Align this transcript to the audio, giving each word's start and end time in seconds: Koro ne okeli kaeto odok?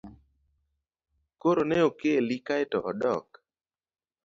Koro 1.41 1.63
ne 1.69 1.77
okeli 1.89 2.37
kaeto 2.47 2.77
odok? 2.91 3.29